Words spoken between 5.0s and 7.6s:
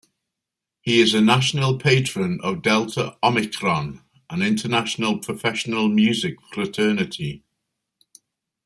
professional music fraternity.